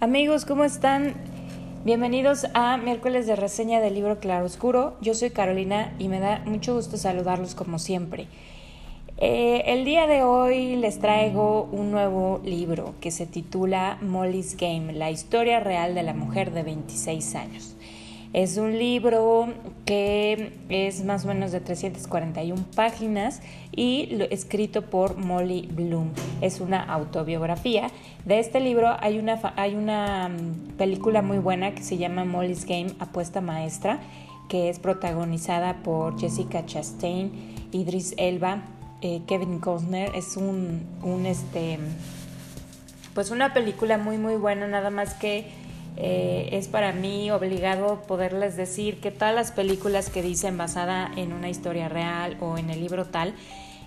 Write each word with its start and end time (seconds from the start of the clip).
Amigos, 0.00 0.44
¿cómo 0.44 0.62
están? 0.62 1.14
Bienvenidos 1.84 2.46
a 2.54 2.76
miércoles 2.76 3.26
de 3.26 3.34
reseña 3.34 3.80
del 3.80 3.94
libro 3.94 4.20
Claroscuro. 4.20 4.96
Yo 5.00 5.12
soy 5.12 5.30
Carolina 5.30 5.92
y 5.98 6.06
me 6.06 6.20
da 6.20 6.38
mucho 6.46 6.76
gusto 6.76 6.96
saludarlos 6.96 7.56
como 7.56 7.80
siempre. 7.80 8.28
Eh, 9.16 9.64
el 9.66 9.84
día 9.84 10.06
de 10.06 10.22
hoy 10.22 10.76
les 10.76 11.00
traigo 11.00 11.64
un 11.72 11.90
nuevo 11.90 12.40
libro 12.44 12.94
que 13.00 13.10
se 13.10 13.26
titula 13.26 13.98
Molly's 14.00 14.56
Game, 14.56 14.92
la 14.92 15.10
historia 15.10 15.58
real 15.58 15.96
de 15.96 16.04
la 16.04 16.14
mujer 16.14 16.52
de 16.52 16.62
26 16.62 17.34
años. 17.34 17.74
Es 18.34 18.58
un 18.58 18.78
libro 18.78 19.48
que 19.86 20.52
es 20.68 21.02
más 21.02 21.24
o 21.24 21.28
menos 21.28 21.50
de 21.50 21.60
341 21.60 22.62
páginas 22.76 23.40
y 23.74 24.18
escrito 24.30 24.82
por 24.82 25.16
Molly 25.16 25.66
Bloom. 25.72 26.10
Es 26.42 26.60
una 26.60 26.82
autobiografía. 26.82 27.90
De 28.26 28.38
este 28.38 28.60
libro 28.60 28.94
hay 29.00 29.18
una, 29.18 29.40
hay 29.56 29.76
una 29.76 30.28
mm, 30.28 30.76
película 30.76 31.22
muy 31.22 31.38
buena 31.38 31.74
que 31.74 31.82
se 31.82 31.96
llama 31.96 32.26
Molly's 32.26 32.66
Game, 32.66 32.92
Apuesta 32.98 33.40
Maestra, 33.40 34.00
que 34.50 34.68
es 34.68 34.78
protagonizada 34.78 35.82
por 35.82 36.20
Jessica 36.20 36.66
Chastain, 36.66 37.32
Idris 37.72 38.14
Elba, 38.18 38.62
eh, 39.00 39.22
Kevin 39.26 39.58
Costner. 39.58 40.14
Es 40.14 40.36
un, 40.36 40.82
un 41.02 41.24
este, 41.24 41.78
pues 43.14 43.30
una 43.30 43.54
película 43.54 43.96
muy 43.96 44.18
muy 44.18 44.36
buena, 44.36 44.68
nada 44.68 44.90
más 44.90 45.14
que 45.14 45.57
eh, 46.00 46.50
es 46.52 46.68
para 46.68 46.92
mí 46.92 47.28
obligado 47.32 48.02
poderles 48.02 48.56
decir 48.56 49.00
que 49.00 49.10
todas 49.10 49.34
las 49.34 49.50
películas 49.50 50.10
que 50.10 50.22
dicen 50.22 50.56
basada 50.56 51.10
en 51.16 51.32
una 51.32 51.48
historia 51.48 51.88
real 51.88 52.36
o 52.40 52.56
en 52.56 52.70
el 52.70 52.80
libro 52.80 53.06
tal, 53.06 53.34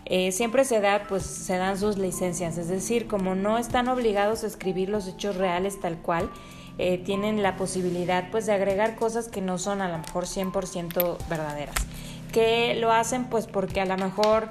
eh, 0.03 0.33
siempre 0.33 0.65
se 0.65 0.81
da, 0.81 1.05
pues 1.07 1.23
se 1.23 1.55
dan 1.55 1.79
sus 1.79 1.97
licencias, 1.97 2.57
es 2.57 2.67
decir, 2.67 3.07
como 3.07 3.33
no 3.33 3.57
están 3.57 3.87
obligados 3.87 4.43
a 4.43 4.47
escribir 4.47 4.89
los 4.89 5.07
hechos 5.07 5.37
reales 5.37 5.79
tal 5.79 5.99
cual, 5.99 6.29
eh, 6.77 6.97
tienen 6.97 7.43
la 7.43 7.55
posibilidad 7.55 8.29
pues 8.29 8.45
de 8.45 8.51
agregar 8.51 8.97
cosas 8.97 9.29
que 9.29 9.39
no 9.39 9.57
son 9.57 9.79
a 9.79 9.87
lo 9.87 9.97
mejor 9.97 10.25
100% 10.25 11.17
verdaderas, 11.29 11.75
que 12.33 12.75
lo 12.75 12.91
hacen 12.91 13.23
pues 13.29 13.47
porque 13.47 13.79
a 13.79 13.85
lo 13.85 13.95
mejor 13.95 14.49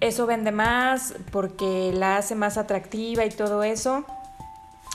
eso 0.00 0.24
vende 0.24 0.52
más, 0.52 1.12
porque 1.30 1.92
la 1.92 2.16
hace 2.16 2.34
más 2.34 2.56
atractiva 2.56 3.26
y 3.26 3.30
todo 3.30 3.62
eso, 3.62 4.06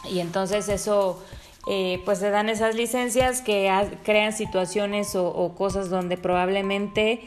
y 0.09 0.21
entonces 0.21 0.69
eso 0.69 1.21
eh, 1.67 2.01
pues 2.05 2.17
se 2.19 2.29
dan 2.31 2.49
esas 2.49 2.75
licencias 2.75 3.41
que 3.41 3.71
crean 4.03 4.33
situaciones 4.33 5.15
o, 5.15 5.53
cosas 5.55 5.89
donde 5.89 6.17
probablemente 6.17 7.21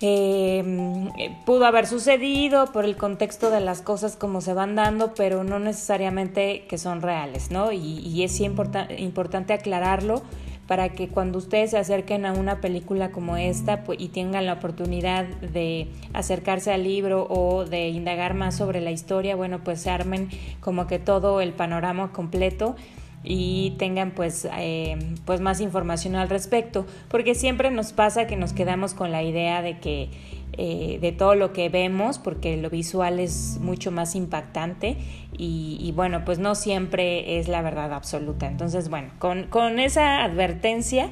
em, 0.00 1.10
pudo 1.44 1.66
haber 1.66 1.86
sucedido 1.86 2.72
por 2.72 2.84
el 2.84 2.96
contexto 2.96 3.50
de 3.50 3.60
las 3.60 3.82
cosas 3.82 4.16
como 4.16 4.40
se 4.40 4.54
van 4.54 4.76
dando, 4.76 5.14
pero 5.14 5.42
no 5.42 5.58
necesariamente 5.58 6.66
que 6.68 6.78
son 6.78 7.02
reales, 7.02 7.50
¿no? 7.50 7.72
Y, 7.72 8.22
es 8.22 8.40
importante 8.40 9.52
aclararlo 9.52 10.22
para 10.68 10.90
que 10.90 11.08
cuando 11.08 11.38
ustedes 11.38 11.70
se 11.70 11.78
acerquen 11.78 12.26
a 12.26 12.32
una 12.32 12.60
película 12.60 13.10
como 13.10 13.36
esta 13.36 13.84
pues, 13.84 14.00
y 14.00 14.08
tengan 14.08 14.46
la 14.46 14.54
oportunidad 14.54 15.24
de 15.24 15.88
acercarse 16.12 16.72
al 16.72 16.84
libro 16.84 17.26
o 17.28 17.64
de 17.64 17.88
indagar 17.88 18.34
más 18.34 18.56
sobre 18.56 18.80
la 18.80 18.90
historia, 18.90 19.36
bueno, 19.36 19.60
pues 19.62 19.80
se 19.80 19.90
armen 19.90 20.28
como 20.60 20.86
que 20.86 20.98
todo 20.98 21.40
el 21.40 21.52
panorama 21.52 22.12
completo 22.12 22.76
y 23.24 23.74
tengan 23.78 24.12
pues, 24.12 24.48
eh, 24.56 24.96
pues 25.24 25.40
más 25.40 25.60
información 25.60 26.14
al 26.14 26.28
respecto, 26.28 26.86
porque 27.08 27.34
siempre 27.34 27.70
nos 27.70 27.92
pasa 27.92 28.26
que 28.26 28.36
nos 28.36 28.52
quedamos 28.52 28.94
con 28.94 29.10
la 29.12 29.22
idea 29.22 29.62
de 29.62 29.78
que 29.78 30.10
eh, 30.58 30.98
de 31.02 31.12
todo 31.12 31.34
lo 31.34 31.52
que 31.52 31.68
vemos, 31.68 32.18
porque 32.18 32.56
lo 32.56 32.70
visual 32.70 33.20
es 33.20 33.58
mucho 33.60 33.90
más 33.90 34.14
impactante 34.14 34.96
y, 35.36 35.92
bueno, 35.94 36.24
pues 36.24 36.38
no 36.38 36.54
siempre 36.54 37.38
es 37.38 37.46
la 37.46 37.60
verdad 37.60 37.92
absoluta. 37.92 38.46
Entonces, 38.46 38.88
bueno, 38.88 39.10
con, 39.18 39.48
con 39.48 39.78
esa 39.78 40.24
advertencia 40.24 41.10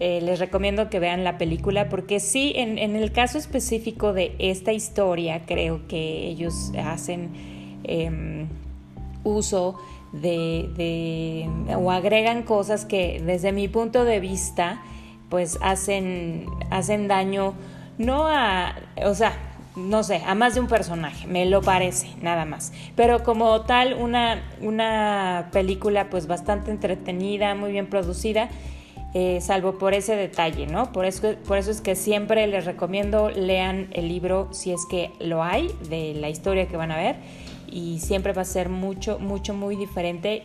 eh, 0.00 0.20
les 0.22 0.40
recomiendo 0.40 0.90
que 0.90 0.98
vean 0.98 1.22
la 1.22 1.38
película 1.38 1.88
porque 1.88 2.18
sí, 2.18 2.52
en, 2.56 2.78
en, 2.78 2.96
el 2.96 3.12
caso 3.12 3.38
específico 3.38 4.12
de 4.12 4.34
esta 4.40 4.72
historia, 4.72 5.44
creo 5.46 5.86
que 5.86 6.26
ellos 6.26 6.72
hacen 6.76 7.30
em, 7.84 8.48
uso 9.22 9.76
de, 10.20 11.48
o 11.76 11.90
agregan 11.90 12.42
cosas 12.42 12.84
que 12.84 13.20
desde 13.24 13.52
mi 13.52 13.68
punto 13.68 14.04
de 14.04 14.20
vista 14.20 14.82
pues 15.28 15.58
hacen, 15.62 16.46
hacen 16.70 17.08
daño 17.08 17.54
no 17.98 18.28
a, 18.28 18.76
o 19.04 19.14
sea, 19.14 19.32
no 19.76 20.04
sé, 20.04 20.22
a 20.26 20.34
más 20.34 20.54
de 20.54 20.60
un 20.60 20.68
personaje, 20.68 21.26
me 21.26 21.46
lo 21.46 21.62
parece, 21.62 22.08
nada 22.22 22.44
más. 22.44 22.72
Pero 22.94 23.24
como 23.24 23.62
tal, 23.62 23.94
una, 23.94 24.42
una 24.60 25.48
película 25.52 26.10
pues 26.10 26.26
bastante 26.26 26.70
entretenida, 26.70 27.54
muy 27.54 27.72
bien 27.72 27.88
producida, 27.88 28.48
eh, 29.14 29.40
salvo 29.40 29.78
por 29.78 29.94
ese 29.94 30.16
detalle, 30.16 30.66
¿no? 30.66 30.92
Por 30.92 31.06
eso, 31.06 31.34
por 31.46 31.58
eso 31.58 31.70
es 31.70 31.80
que 31.80 31.96
siempre 31.96 32.46
les 32.46 32.64
recomiendo 32.64 33.30
lean 33.30 33.88
el 33.92 34.08
libro 34.08 34.48
si 34.52 34.72
es 34.72 34.86
que 34.88 35.10
lo 35.20 35.42
hay, 35.42 35.70
de 35.88 36.14
la 36.14 36.28
historia 36.28 36.66
que 36.66 36.76
van 36.76 36.92
a 36.92 36.96
ver 36.96 37.16
y 37.74 37.98
siempre 37.98 38.32
va 38.32 38.42
a 38.42 38.44
ser 38.44 38.68
mucho, 38.68 39.18
mucho, 39.18 39.52
muy 39.52 39.74
diferente 39.74 40.44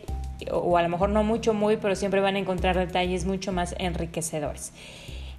o 0.51 0.77
a 0.77 0.81
lo 0.81 0.89
mejor 0.89 1.09
no 1.09 1.23
mucho, 1.23 1.53
muy, 1.53 1.77
pero 1.77 1.95
siempre 1.95 2.21
van 2.21 2.35
a 2.35 2.39
encontrar 2.39 2.75
detalles 2.75 3.25
mucho 3.25 3.51
más 3.51 3.75
enriquecedores. 3.77 4.73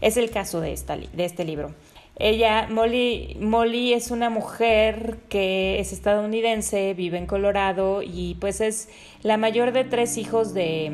Es 0.00 0.16
el 0.16 0.30
caso 0.30 0.60
de, 0.60 0.72
esta, 0.72 0.96
de 0.96 1.24
este 1.24 1.44
libro. 1.44 1.74
Ella, 2.16 2.68
Molly, 2.70 3.36
Molly 3.40 3.92
es 3.92 4.12
una 4.12 4.30
mujer 4.30 5.18
que 5.28 5.80
es 5.80 5.92
estadounidense, 5.92 6.94
vive 6.94 7.18
en 7.18 7.26
Colorado 7.26 8.02
y 8.02 8.36
pues 8.40 8.60
es 8.60 8.88
la 9.22 9.36
mayor 9.36 9.72
de 9.72 9.82
tres 9.82 10.16
hijos 10.16 10.54
de, 10.54 10.92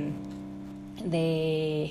de 1.04 1.90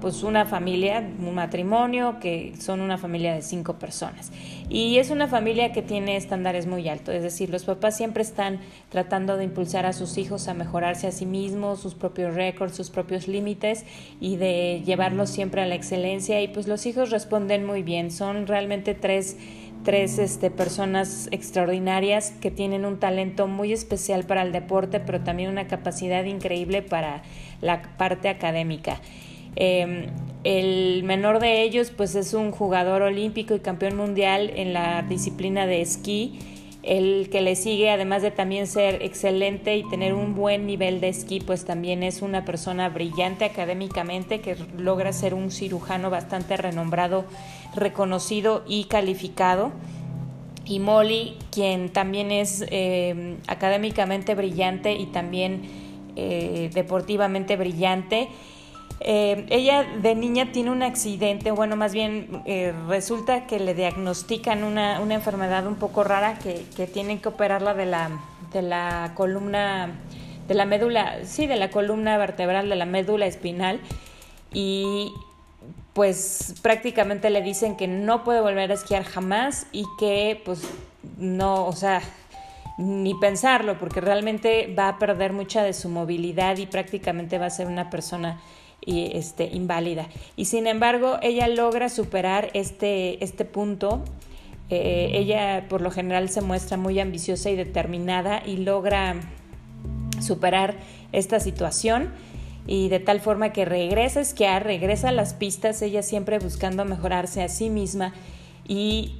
pues 0.00 0.24
una 0.24 0.44
familia, 0.44 1.08
un 1.20 1.34
matrimonio, 1.34 2.16
que 2.20 2.54
son 2.58 2.80
una 2.80 2.98
familia 2.98 3.34
de 3.34 3.42
cinco 3.42 3.74
personas. 3.74 4.32
Y 4.68 4.98
es 4.98 5.10
una 5.10 5.28
familia 5.28 5.72
que 5.72 5.82
tiene 5.82 6.16
estándares 6.16 6.66
muy 6.66 6.88
altos, 6.88 7.14
es 7.14 7.22
decir, 7.22 7.50
los 7.50 7.64
papás 7.64 7.96
siempre 7.96 8.22
están 8.22 8.60
tratando 8.88 9.36
de 9.36 9.44
impulsar 9.44 9.84
a 9.84 9.92
sus 9.92 10.16
hijos 10.16 10.48
a 10.48 10.54
mejorarse 10.54 11.06
a 11.06 11.12
sí 11.12 11.26
mismos, 11.26 11.80
sus 11.80 11.94
propios 11.94 12.34
récords, 12.34 12.74
sus 12.74 12.90
propios 12.90 13.28
límites 13.28 13.84
y 14.20 14.36
de 14.36 14.82
llevarlos 14.84 15.28
siempre 15.28 15.60
a 15.60 15.66
la 15.66 15.74
excelencia. 15.74 16.40
Y 16.40 16.48
pues 16.48 16.66
los 16.66 16.86
hijos 16.86 17.10
responden 17.10 17.66
muy 17.66 17.82
bien, 17.82 18.10
son 18.10 18.46
realmente 18.46 18.94
tres 18.94 19.36
tres 19.84 20.18
este, 20.18 20.50
personas 20.50 21.28
extraordinarias 21.30 22.32
que 22.40 22.50
tienen 22.50 22.86
un 22.86 22.98
talento 22.98 23.46
muy 23.46 23.72
especial 23.72 24.24
para 24.24 24.42
el 24.42 24.50
deporte, 24.50 24.98
pero 24.98 25.20
también 25.20 25.50
una 25.50 25.68
capacidad 25.68 26.24
increíble 26.24 26.80
para 26.82 27.22
la 27.60 27.82
parte 27.98 28.28
académica. 28.30 29.00
Em, 29.56 30.06
el 30.44 31.02
menor 31.04 31.40
de 31.40 31.62
ellos 31.62 31.90
pues 31.90 32.14
es 32.14 32.34
un 32.34 32.50
jugador 32.52 33.00
olímpico 33.00 33.54
y 33.54 33.60
campeón 33.60 33.96
mundial 33.96 34.52
en 34.54 34.74
la 34.74 35.02
disciplina 35.02 35.66
de 35.66 35.80
esquí. 35.80 36.38
El 36.82 37.30
que 37.30 37.40
le 37.40 37.56
sigue, 37.56 37.90
además 37.90 38.20
de 38.20 38.30
también 38.30 38.66
ser 38.66 39.02
excelente 39.02 39.74
y 39.74 39.88
tener 39.88 40.12
un 40.12 40.34
buen 40.34 40.66
nivel 40.66 41.00
de 41.00 41.08
esquí, 41.08 41.40
pues 41.40 41.64
también 41.64 42.02
es 42.02 42.20
una 42.20 42.44
persona 42.44 42.90
brillante 42.90 43.46
académicamente 43.46 44.42
que 44.42 44.54
logra 44.76 45.14
ser 45.14 45.32
un 45.32 45.50
cirujano 45.50 46.10
bastante 46.10 46.58
renombrado, 46.58 47.24
reconocido 47.74 48.64
y 48.68 48.84
calificado. 48.84 49.72
Y 50.66 50.78
Molly, 50.78 51.38
quien 51.50 51.88
también 51.88 52.30
es 52.30 52.62
em, 52.68 53.38
académicamente 53.46 54.34
brillante 54.34 54.92
y 54.92 55.06
también 55.06 55.62
eh, 56.16 56.68
deportivamente 56.74 57.56
brillante. 57.56 58.28
Eh, 59.00 59.46
ella 59.50 59.82
de 59.82 60.14
niña 60.14 60.52
tiene 60.52 60.70
un 60.70 60.82
accidente, 60.82 61.50
bueno, 61.50 61.76
más 61.76 61.92
bien 61.92 62.42
eh, 62.46 62.72
resulta 62.88 63.46
que 63.46 63.58
le 63.58 63.74
diagnostican 63.74 64.64
una, 64.64 65.00
una, 65.00 65.14
enfermedad 65.14 65.66
un 65.66 65.74
poco 65.74 66.04
rara 66.04 66.38
que, 66.38 66.64
que 66.76 66.86
tienen 66.86 67.18
que 67.18 67.28
operarla 67.28 67.74
de 67.74 67.86
la, 67.86 68.10
de 68.52 68.62
la 68.62 69.12
columna, 69.14 69.92
de 70.48 70.54
la 70.54 70.64
médula, 70.64 71.18
sí, 71.24 71.46
de 71.46 71.56
la 71.56 71.70
columna 71.70 72.16
vertebral, 72.16 72.68
de 72.70 72.76
la 72.76 72.86
médula 72.86 73.26
espinal. 73.26 73.80
Y 74.52 75.12
pues 75.92 76.54
prácticamente 76.62 77.30
le 77.30 77.42
dicen 77.42 77.76
que 77.76 77.88
no 77.88 78.24
puede 78.24 78.40
volver 78.40 78.70
a 78.70 78.74
esquiar 78.74 79.04
jamás 79.04 79.66
y 79.72 79.84
que 79.98 80.40
pues 80.44 80.62
no, 81.18 81.66
o 81.66 81.72
sea, 81.72 82.02
ni 82.78 83.14
pensarlo, 83.14 83.78
porque 83.78 84.00
realmente 84.00 84.74
va 84.76 84.88
a 84.88 84.98
perder 84.98 85.32
mucha 85.32 85.62
de 85.62 85.72
su 85.72 85.88
movilidad 85.88 86.56
y 86.56 86.66
prácticamente 86.66 87.38
va 87.38 87.46
a 87.46 87.50
ser 87.50 87.68
una 87.68 87.90
persona 87.90 88.40
este, 88.86 89.44
inválida. 89.52 90.08
Y 90.36 90.46
sin 90.46 90.66
embargo, 90.66 91.18
ella 91.22 91.48
logra 91.48 91.88
superar 91.88 92.50
este, 92.54 93.22
este 93.24 93.44
punto. 93.44 94.04
Eh, 94.70 95.10
ella 95.14 95.66
por 95.68 95.80
lo 95.80 95.90
general 95.90 96.28
se 96.28 96.40
muestra 96.40 96.76
muy 96.76 96.98
ambiciosa 97.00 97.50
y 97.50 97.56
determinada 97.56 98.42
y 98.44 98.58
logra 98.58 99.16
superar 100.20 100.76
esta 101.12 101.40
situación 101.40 102.10
y 102.66 102.88
de 102.88 102.98
tal 102.98 103.20
forma 103.20 103.52
que 103.52 103.64
regresa 103.64 104.20
a 104.20 104.22
esquiar, 104.22 104.64
regresa 104.64 105.10
a 105.10 105.12
las 105.12 105.34
pistas, 105.34 105.82
ella 105.82 106.02
siempre 106.02 106.38
buscando 106.38 106.84
mejorarse 106.84 107.42
a 107.42 107.48
sí 107.48 107.68
misma 107.68 108.14
y 108.66 109.16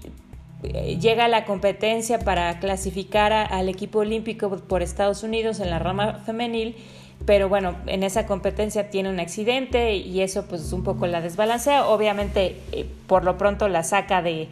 eh, 0.62 0.98
llega 0.98 1.26
a 1.26 1.28
la 1.28 1.44
competencia 1.44 2.18
para 2.18 2.58
clasificar 2.58 3.32
al 3.32 3.68
equipo 3.68 3.98
olímpico 3.98 4.48
por 4.56 4.82
Estados 4.82 5.22
Unidos 5.22 5.60
en 5.60 5.68
la 5.68 5.78
rama 5.78 6.22
femenil, 6.24 6.76
pero 7.26 7.48
bueno, 7.48 7.76
en 7.86 8.02
esa 8.02 8.26
competencia 8.26 8.90
tiene 8.90 9.08
un 9.08 9.20
accidente 9.20 9.96
y 9.96 10.20
eso 10.20 10.46
pues 10.46 10.72
un 10.72 10.82
poco 10.82 11.06
la 11.06 11.20
desbalancea. 11.20 11.86
Obviamente 11.86 12.60
eh, 12.72 12.86
por 13.06 13.24
lo 13.24 13.38
pronto 13.38 13.68
la 13.68 13.82
saca 13.82 14.22
de, 14.22 14.48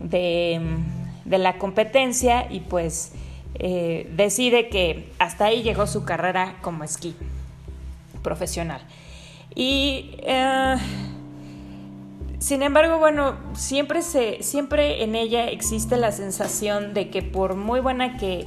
de, 0.00 0.60
la 1.26 1.58
competencia 1.58 2.46
y 2.50 2.60
pues 2.60 3.12
eh, 3.56 4.10
decide 4.16 4.68
que 4.68 5.10
hasta 5.18 5.46
ahí 5.46 5.62
llegó 5.62 5.86
su 5.86 6.04
carrera 6.04 6.56
como 6.62 6.84
esquí 6.84 7.14
profesional. 8.22 8.80
Y 9.54 10.16
sin 12.44 12.62
embargo, 12.62 12.98
bueno, 12.98 13.36
siempre, 13.54 14.02
se, 14.02 14.42
siempre 14.42 15.02
en 15.02 15.14
ella 15.14 15.48
existe 15.48 15.96
la 15.96 16.12
sensación 16.12 16.92
de 16.92 17.08
que 17.08 17.22
por 17.22 17.54
muy 17.54 17.80
buena 17.80 18.18
que, 18.18 18.44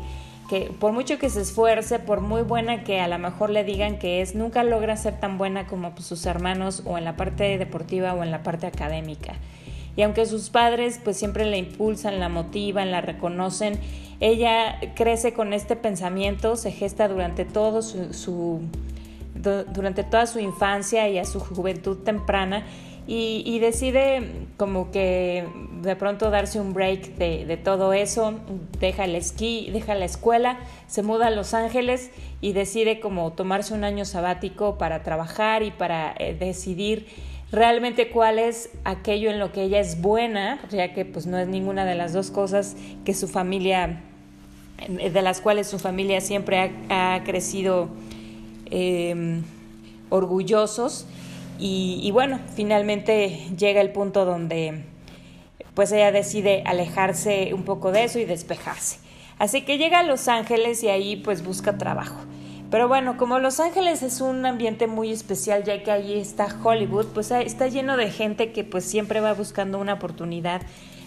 que, 0.50 0.72
por 0.80 0.92
mucho 0.92 1.18
que 1.20 1.30
se 1.30 1.42
esfuerce, 1.42 2.00
por 2.00 2.22
muy 2.22 2.42
buena 2.42 2.84
que 2.84 3.00
a 3.00 3.08
lo 3.08 3.18
mejor 3.20 3.50
le 3.50 3.64
digan 3.64 4.00
que 4.00 4.22
es, 4.22 4.36
nunca 4.36 4.64
logra 4.64 4.98
ser 4.98 5.20
tan 5.20 5.38
buena 5.38 5.68
como 5.68 5.92
pues, 5.92 6.06
sus 6.06 6.26
hermanos 6.26 6.84
o 6.86 6.98
en 6.98 7.06
la 7.06 7.16
parte 7.16 7.58
deportiva 7.58 8.14
o 8.14 8.24
en 8.24 8.32
la 8.32 8.44
parte 8.44 8.68
académica. 8.68 9.36
Y 9.96 10.04
aunque 10.04 10.26
sus 10.26 10.50
padres 10.50 11.00
pues 11.04 11.18
siempre 11.18 11.46
la 11.46 11.58
impulsan, 11.58 12.20
la 12.20 12.30
motivan, 12.30 12.92
la 12.92 13.02
reconocen, 13.02 13.80
ella 14.20 14.80
crece 14.96 15.34
con 15.34 15.54
este 15.54 15.76
pensamiento, 15.76 16.56
se 16.56 16.72
gesta 16.72 17.08
durante 17.08 17.46
todo 17.46 17.82
su, 17.82 18.62
durante 19.36 20.04
toda 20.04 20.28
su 20.28 20.40
infancia 20.40 21.08
y 21.10 21.18
a 21.18 21.26
su 21.26 21.40
juventud 21.40 21.98
temprana 21.98 22.64
y, 23.10 23.60
decide 23.60 24.22
como 24.58 24.92
que 24.92 25.48
de 25.82 25.96
pronto 25.96 26.30
darse 26.30 26.60
un 26.60 26.74
break 26.74 27.16
de, 27.16 27.56
todo 27.56 27.94
eso, 27.94 28.34
deja 28.82 29.06
el 29.06 29.16
esquí, 29.16 29.70
deja 29.72 29.96
la 29.96 30.04
escuela, 30.04 30.60
se 30.88 31.04
muda 31.04 31.28
a 31.28 31.30
Los 31.30 31.54
Ángeles 31.54 32.12
y 32.42 32.52
decide 32.52 33.00
como 33.00 33.32
tomarse 33.32 33.74
un 33.74 33.86
año 33.86 34.04
sabático 34.04 34.78
para 34.78 35.04
trabajar 35.04 35.64
y 35.64 35.72
para 35.72 36.14
eh, 36.20 36.36
decidir 36.38 37.08
realmente 37.50 38.10
cuál 38.10 38.40
es 38.40 38.72
aquello 38.84 39.32
en 39.32 39.40
lo 39.40 39.54
que 39.54 39.64
ella 39.64 39.80
es 39.80 40.02
buena, 40.02 40.60
ya 40.70 40.94
que 40.94 41.06
pues 41.06 41.28
no 41.28 41.38
es 41.38 41.48
ninguna 41.48 41.86
de 41.86 41.96
las 41.96 42.12
dos 42.12 42.30
cosas 42.30 42.76
que 43.06 43.14
su 43.14 43.30
familia, 43.30 44.02
de 44.90 45.22
las 45.22 45.40
cuales 45.40 45.68
su 45.68 45.80
familia 45.80 46.20
siempre 46.20 46.74
ha, 46.90 47.22
crecido 47.24 47.88
eh, 48.66 49.42
orgullosos 50.10 51.08
y, 51.60 52.10
bueno, 52.12 52.40
finalmente 52.56 53.40
llega 53.58 53.82
el 53.82 53.92
punto 53.92 54.26
donde 54.26 54.84
pues 55.74 55.92
ella 55.92 56.12
decide 56.12 56.64
alejarse 56.66 57.54
un 57.54 57.64
poco 57.64 57.92
de 57.92 58.04
eso 58.04 58.18
y 58.18 58.26
despejarse. 58.26 59.00
Así 59.38 59.62
que 59.62 59.78
llega 59.78 60.00
a 60.00 60.04
Los 60.04 60.28
Ángeles 60.28 60.82
y 60.82 60.90
ahí 60.90 61.18
pues 61.18 61.44
busca 61.44 61.78
trabajo. 61.78 62.20
Pero 62.72 62.88
bueno, 62.88 63.16
como 63.18 63.38
Los 63.38 63.60
Ángeles 63.60 64.02
es 64.02 64.20
un 64.20 64.46
ambiente 64.46 64.88
muy 64.88 65.12
especial, 65.12 65.64
ya 65.64 65.84
que 65.84 65.92
allí 65.92 66.20
está 66.20 66.48
Hollywood, 66.64 67.08
pues 67.14 67.30
está 67.32 67.68
lleno 67.68 67.96
de 67.96 68.10
gente 68.10 68.52
que 68.52 68.64
pues 68.64 68.86
siempre 68.86 69.22
va 69.22 69.34
buscando 69.34 69.80
una 69.80 69.94
oportunidad, 69.94 70.64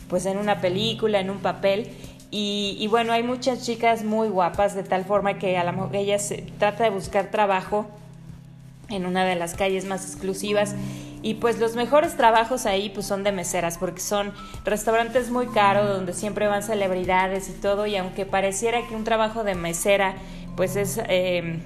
pues 0.08 0.25
en 0.26 0.38
una 0.38 0.61
película, 0.61 1.19
en 1.19 1.31
un 1.31 1.38
papel. 1.38 1.88
Y, 2.31 2.76
y 2.79 2.87
bueno, 2.87 3.12
hay 3.12 3.25
muchas 3.25 3.67
chicas 3.67 4.05
muy 4.05 4.29
guapas, 4.29 4.76
de 4.76 4.85
tal 4.85 5.05
forma 5.05 5.38
que 5.38 5.58
a 5.58 5.64
la, 5.64 5.88
ella 5.93 6.19
se, 6.20 6.43
trata 6.58 6.85
de 6.85 6.91
buscar 6.91 7.32
trabajo 7.32 7.88
en 8.91 9.07
una 9.07 9.25
de 9.25 9.37
las 9.37 9.55
calles 9.55 9.85
más 9.85 10.05
exclusivas. 10.05 10.75
Y 11.23 11.35
pues 11.35 11.59
los 11.59 11.77
mejores 11.77 12.17
trabajos 12.17 12.65
ahí 12.65 12.91
pues 12.91 13.07
son 13.07 13.25
de 13.25 13.33
meseras 13.33 13.77
porque 13.77 14.01
son 14.01 14.33
restaurantes 14.65 15.31
muy 15.31 15.47
caros 15.49 15.89
donde 15.89 16.15
siempre 16.15 16.47
van 16.47 16.63
celebridades 16.63 17.49
y 17.51 17.53
todo. 17.53 17.87
Y 17.87 17.97
aunque 17.97 18.25
pareciera 18.25 18.87
que 18.87 18.95
un 18.95 19.05
trabajo 19.05 19.45
de 19.45 19.55
mesera 19.55 20.15
pues 20.57 20.77
es 20.77 21.01
em, 21.09 21.61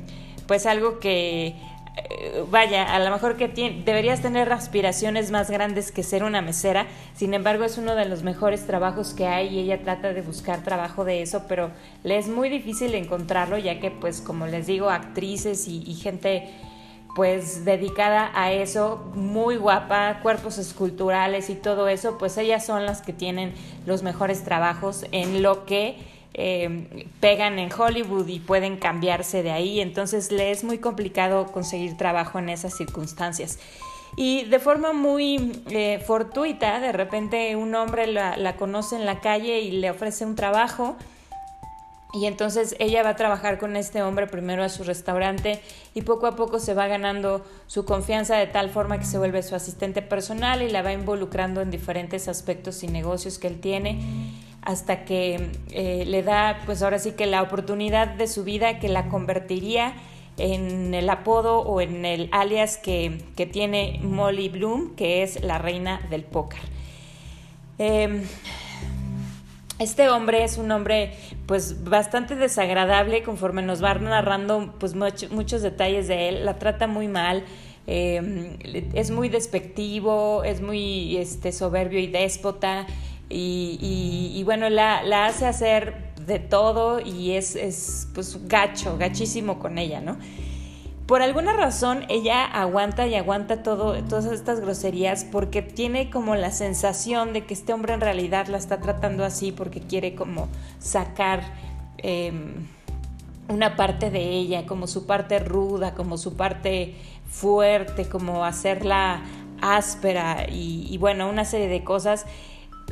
pues 0.47 0.67
algo 0.67 0.99
que 0.99 1.55
eh, 1.97 2.45
vaya, 2.51 2.93
a 2.93 2.99
lo 2.99 3.11
mejor 3.11 3.37
que 3.37 3.47
deberías 3.47 4.21
tener 4.21 4.53
aspiraciones 4.53 5.31
más 5.31 5.49
grandes 5.49 5.93
que 5.93 6.03
ser 6.03 6.25
una 6.25 6.43
mesera, 6.43 6.87
sin 7.15 7.35
embargo 7.35 7.65
es 7.65 7.79
uno 7.79 7.95
de 7.95 8.05
los 8.05 8.25
mejores 8.25 8.67
trabajos 8.67 9.15
que 9.15 9.27
hay 9.27 9.49
y 9.49 9.61
ella 9.61 9.81
trata 9.83 10.13
de 10.13 10.23
buscar 10.23 10.65
trabajo 10.65 11.05
de 11.05 11.23
eso, 11.23 11.45
pero 11.49 11.71
le 12.03 12.19
es 12.19 12.27
muy 12.27 12.49
difícil 12.49 12.95
encontrarlo 12.97 13.59
ya 13.59 13.79
que 13.79 13.93
pues 13.93 14.21
como 14.21 14.47
les 14.49 14.67
digo, 14.67 14.91
actrices 14.91 15.69
y 15.69 15.95
gente 15.95 16.51
pues 17.15 17.65
dedicada 17.65 18.31
a 18.35 18.53
eso, 18.53 19.11
muy 19.15 19.57
guapa, 19.57 20.21
cuerpos 20.23 20.59
esculturales 20.59 21.49
y 21.49 21.55
todo 21.55 21.89
eso, 21.89 22.19
pues 22.19 22.37
ellas 22.39 22.67
son 22.67 22.87
las 22.87 23.03
que 23.03 23.13
tienen 23.13 23.55
los 23.87 24.03
mejores 24.03 24.43
trabajos 24.43 25.07
en 25.13 25.43
lo 25.43 25.65
que 25.65 25.97
eh, 26.35 27.07
pegan 27.21 27.61
en 27.61 27.71
Hollywood 27.73 28.27
y 28.27 28.41
pueden 28.41 28.77
cambiarse 28.77 29.45
de 29.45 29.53
ahí, 29.53 29.81
entonces 29.81 30.33
le 30.33 30.51
es 30.51 30.65
muy 30.65 30.79
complicado 30.79 31.47
conseguir 31.47 31.97
trabajo 31.97 32.41
en 32.41 32.49
esas 32.49 32.77
circunstancias. 32.77 33.61
Y 34.17 34.45
de 34.45 34.59
forma 34.59 34.93
muy 34.93 35.63
eh, 35.71 36.03
fortuita, 36.05 36.81
de 36.81 36.93
repente 36.93 37.55
un 37.57 37.75
hombre 37.75 38.07
la, 38.07 38.37
la 38.37 38.57
conoce 38.57 38.97
en 38.97 39.07
la 39.07 39.21
calle 39.21 39.61
y 39.61 39.73
le 39.73 39.91
ofrece 39.91 40.25
un 40.25 40.35
trabajo 40.35 40.97
y 42.15 42.27
entonces 42.27 42.77
ella 42.79 43.03
va 43.03 43.11
a 43.11 43.17
trabajar 43.17 43.59
con 43.59 43.77
este 43.77 44.03
hombre 44.03 44.29
primero 44.29 44.63
a 44.63 44.69
su 44.69 44.85
restaurante 44.85 45.61
y 45.95 46.03
poco 46.03 46.27
a 46.27 46.37
poco 46.37 46.61
se 46.61 46.73
va 46.73 46.87
ganando 46.87 47.45
su 47.67 47.85
confianza 47.85 48.37
de 48.37 48.47
tal 48.47 48.71
forma 48.71 48.99
que 48.99 49.05
se 49.05 49.19
vuelve 49.19 49.43
su 49.43 49.57
asistente 49.57 50.01
personal 50.01 50.63
y 50.63 50.71
la 50.71 50.83
va 50.83 50.93
involucrando 50.93 51.61
en 51.61 51.73
diferentes 51.73 52.29
aspectos 52.29 52.85
y 52.85 52.87
negocios 52.87 53.39
que 53.39 53.49
él 53.49 53.61
tiene 53.61 53.99
hasta 54.63 55.05
que 55.05 55.51
eh, 55.73 56.05
le 56.07 56.23
da 56.23 56.61
pues 56.67 56.83
ahora 56.83 57.01
sí 57.01 57.13
que 57.13 57.27
la 57.27 57.43
oportunidad 57.43 58.07
de 58.07 58.29
su 58.29 58.45
vida 58.45 58.79
que 58.79 58.89
la 58.89 59.09
convertiría 59.09 59.95
en 60.37 60.95
el 60.95 61.11
apodo 61.11 61.59
o 61.61 61.81
en 61.81 62.05
el 62.05 62.29
alias 62.33 62.77
que, 62.77 63.23
tiene 63.53 64.01
Molly 64.03 64.49
Bloom, 64.49 64.97
que 64.97 65.23
es 65.23 65.43
la 65.43 65.59
reina 65.59 66.01
del 66.11 66.25
póker. 66.25 66.61
Em, 67.79 68.23
este 69.79 70.09
hombre 70.09 70.45
es 70.45 70.59
un 70.59 70.71
hombre 70.71 71.15
pues 71.47 71.85
bastante 71.85 72.37
desagradable 72.37 73.23
conforme 73.23 73.63
nos 73.63 73.83
va 73.83 73.95
narrando 73.95 74.75
pues 74.79 74.95
muchos 74.95 75.63
detalles 75.63 76.09
de 76.09 76.29
él, 76.29 76.45
la 76.45 76.59
trata 76.59 76.87
muy 76.87 77.09
mal, 77.09 77.45
em, 77.87 78.57
es 78.95 79.11
muy 79.11 79.29
despectivo, 79.29 80.45
es 80.45 80.61
muy 80.61 81.17
este, 81.17 81.53
soberbio 81.53 81.99
y 81.99 82.07
déspota 82.07 82.87
y, 83.29 84.43
bueno, 84.45 84.69
la, 84.69 85.03
la, 85.03 85.27
hace 85.27 85.47
hacer 85.47 86.13
de 86.25 86.39
todo 86.39 87.01
y 87.01 87.33
es, 87.33 87.57
es 87.57 88.07
pues 88.15 88.47
gacho, 88.47 88.97
gachísimo 88.97 89.59
con 89.59 89.79
ella, 89.79 90.01
¿no? 90.01 90.19
Por 91.07 91.21
alguna 91.21 91.53
razón 91.53 92.05
ella 92.09 92.45
aguanta 92.45 93.07
y 93.07 93.15
aguanta 93.15 93.63
todo, 93.63 94.03
todas 94.05 94.25
estas 94.27 94.61
groserías 94.61 95.25
porque 95.25 95.61
tiene 95.61 96.09
como 96.09 96.35
la 96.35 96.51
sensación 96.51 97.33
de 97.35 97.45
que 97.45 97.53
este 97.53 97.75
hombre 97.75 97.93
en 97.93 98.01
realidad 98.01 98.47
la 98.47 98.57
está 98.57 98.81
tratando 98.81 99.25
así 99.25 99.53
porque 99.53 99.81
quiere 99.81 100.15
como 100.15 100.49
sacar 100.79 101.43
em, 101.99 102.67
una 103.49 103.77
parte 103.77 104.11
de 104.11 104.31
ella, 104.31 104.65
como 104.65 104.87
su 104.87 105.07
parte 105.07 105.39
ruda, 105.41 105.95
como 105.95 106.17
su 106.17 106.37
parte 106.37 106.95
fuerte, 107.29 108.09
como 108.09 108.45
hacerla 108.45 109.23
áspera 109.61 110.47
y, 110.51 110.87
y 110.91 110.97
bueno, 110.97 111.29
una 111.29 111.45
serie 111.45 111.69
de 111.69 111.85
cosas. 111.85 112.25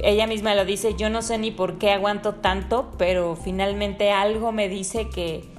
Ella 0.02 0.26
misma 0.26 0.54
lo 0.54 0.64
dice, 0.66 0.94
yo 0.96 1.08
no 1.08 1.22
sé 1.22 1.38
ni 1.38 1.50
por 1.50 1.78
qué 1.78 1.92
aguanto 1.92 2.34
tanto, 2.34 2.92
pero 2.98 3.36
finalmente 3.36 4.10
algo 4.10 4.52
me 4.52 4.68
dice 4.68 5.08
que, 5.08 5.51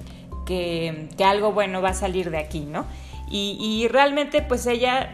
que, 0.44 1.08
algo 1.24 1.52
bueno 1.52 1.82
va 1.82 1.90
a 1.90 1.94
salir 1.94 2.30
de 2.30 2.38
aquí, 2.38 2.60
¿no? 2.60 2.86
Y, 3.30 3.88
realmente 3.90 4.42
pues 4.42 4.66
ella 4.66 5.10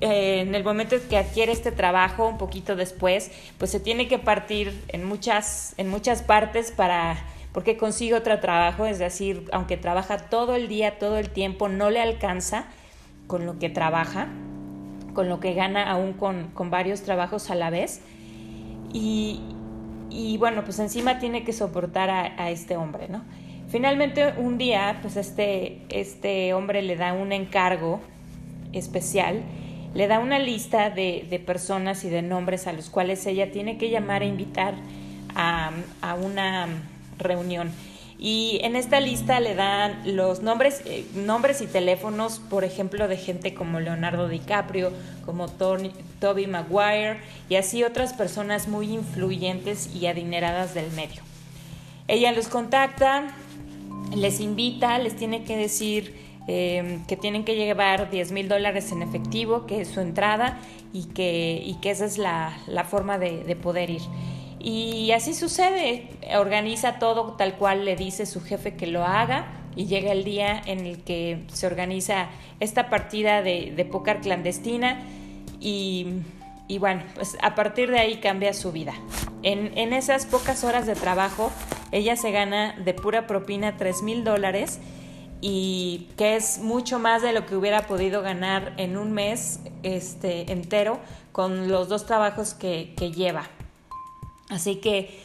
eh, 0.00 0.40
en 0.40 0.54
el 0.54 0.62
momento 0.62 0.96
que 1.08 1.16
adquiere 1.16 1.52
este 1.52 1.72
trabajo, 1.72 2.28
un 2.28 2.36
poquito 2.36 2.76
después, 2.76 3.30
pues 3.56 3.70
se 3.70 3.80
tiene 3.80 4.08
que 4.08 4.18
partir 4.18 4.84
en 4.88 5.04
muchas, 5.04 5.74
en 5.78 5.88
muchas 5.88 6.22
partes 6.22 6.70
para 6.70 7.16
porque 7.52 7.78
consigue 7.78 8.12
otro 8.12 8.38
trabajo, 8.38 8.84
es 8.84 8.98
decir, 8.98 9.48
aunque 9.50 9.78
trabaja 9.78 10.18
todo 10.18 10.54
el 10.54 10.68
día, 10.68 10.98
todo 10.98 11.16
el 11.16 11.30
tiempo, 11.30 11.70
no 11.70 11.88
le 11.88 12.02
alcanza 12.02 12.66
con 13.26 13.46
lo 13.46 13.58
que 13.58 13.70
trabaja, 13.70 14.28
con 15.14 15.30
lo 15.30 15.40
que 15.40 15.54
gana 15.54 15.90
aún 15.90 16.12
con, 16.12 16.52
varios 16.68 17.00
trabajos 17.00 17.50
a 17.50 17.54
la 17.54 17.70
vez. 17.70 18.02
Y, 18.92 19.40
bueno, 20.38 20.64
pues 20.64 20.78
encima 20.80 21.18
tiene 21.18 21.44
que 21.44 21.54
soportar 21.54 22.10
a 22.10 22.50
este 22.50 22.76
hombre, 22.76 23.08
¿no? 23.08 23.24
Finalmente 23.76 24.32
un 24.38 24.56
día, 24.56 25.00
pues 25.02 25.18
este, 25.18 25.82
este 25.90 26.54
hombre 26.54 26.80
le 26.80 26.96
da 26.96 27.12
un 27.12 27.30
encargo 27.30 28.00
especial, 28.72 29.42
le 29.92 30.08
da 30.08 30.18
una 30.18 30.38
lista 30.38 30.88
de, 30.88 31.26
de, 31.28 31.38
personas 31.38 32.02
y 32.06 32.08
de 32.08 32.22
nombres 32.22 32.66
a 32.66 32.72
los 32.72 32.88
cuales 32.88 33.26
ella 33.26 33.52
tiene 33.52 33.76
que 33.76 33.90
llamar 33.90 34.22
e 34.22 34.28
invitar 34.28 34.76
a, 35.34 35.72
a 36.00 36.14
una 36.14 36.68
reunión. 37.18 37.70
Y 38.18 38.60
en 38.62 38.76
esta 38.76 38.98
lista 38.98 39.40
le 39.40 39.54
dan 39.54 40.16
los 40.16 40.40
nombres, 40.40 40.80
eh, 40.86 41.04
nombres 41.14 41.60
y 41.60 41.66
teléfonos, 41.66 42.38
por 42.38 42.64
ejemplo, 42.64 43.08
de 43.08 43.18
gente 43.18 43.52
como 43.52 43.78
Leonardo 43.78 44.26
DiCaprio, 44.26 44.90
como 45.26 45.48
Tony, 45.48 45.92
Toby 46.18 46.46
Maguire 46.46 47.18
y 47.50 47.56
así 47.56 47.84
otras 47.84 48.14
personas 48.14 48.68
muy 48.68 48.90
influyentes 48.94 49.94
y 49.94 50.06
adineradas 50.06 50.72
del 50.72 50.90
medio. 50.92 51.20
Ella 52.08 52.32
los 52.32 52.48
contacta, 52.48 53.34
les 54.14 54.40
invita, 54.40 54.98
les 54.98 55.16
tiene 55.16 55.44
que 55.44 55.56
decir 55.56 56.14
eh, 56.48 57.00
que 57.08 57.16
tienen 57.16 57.44
que 57.44 57.56
llevar 57.56 58.10
10 58.10 58.32
mil 58.32 58.48
dólares 58.48 58.92
en 58.92 59.02
efectivo, 59.02 59.66
que 59.66 59.80
es 59.80 59.88
su 59.88 60.00
entrada 60.00 60.60
y 60.92 61.06
que, 61.06 61.76
esa 61.82 62.04
es 62.04 62.18
la, 62.18 62.52
forma 62.88 63.18
de, 63.18 63.42
de 63.44 63.56
poder 63.56 63.90
ir. 63.90 64.02
Y 64.60 65.12
así 65.12 65.34
sucede, 65.34 66.08
organiza 66.36 66.98
todo 66.98 67.34
tal 67.34 67.54
cual 67.56 67.84
le 67.84 67.96
dice 67.96 68.26
su 68.26 68.40
jefe 68.40 68.74
que 68.74 68.86
lo 68.86 69.04
haga 69.04 69.46
y 69.76 69.86
llega 69.86 70.10
el 70.10 70.24
día 70.24 70.60
en 70.66 70.86
el 70.86 71.04
que 71.04 71.44
se 71.52 71.66
organiza 71.66 72.28
esta 72.60 72.88
partida 72.88 73.42
de, 73.42 73.72
de 73.76 73.88
clandestina 74.22 74.98
y, 75.60 76.06
y, 76.66 76.78
bueno, 76.78 77.02
pues 77.14 77.36
a 77.42 77.54
partir 77.54 77.90
de 77.90 77.98
ahí 77.98 78.16
cambia 78.16 78.52
su 78.54 78.72
vida. 78.72 78.94
En, 79.48 79.92
esas 79.92 80.26
pocas 80.26 80.64
horas 80.64 80.86
de 80.86 80.96
trabajo, 80.96 81.52
ella 81.92 82.16
se 82.16 82.32
gana 82.32 82.72
de 82.84 82.94
pura 82.94 83.28
propina 83.28 83.76
3 83.76 84.02
mil 84.02 84.24
dólares 84.24 84.80
y 85.40 86.08
que 86.16 86.34
es 86.34 86.58
mucho 86.58 86.98
más 86.98 87.22
de 87.22 87.32
lo 87.32 87.46
que 87.46 87.54
hubiera 87.54 87.86
podido 87.86 88.22
ganar 88.22 88.74
en 88.76 88.96
un 88.96 89.12
mes 89.12 89.60
este, 89.84 90.50
entero 90.50 90.98
con 91.30 91.68
los 91.68 91.88
dos 91.88 92.06
trabajos 92.06 92.54
que, 92.54 92.92
que 92.96 93.12
lleva. 93.12 93.44
Así 94.50 94.80
que 94.80 95.16